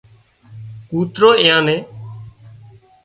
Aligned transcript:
ڪوترو 0.89 1.29
ايئان 1.41 1.61
نين 1.67 1.79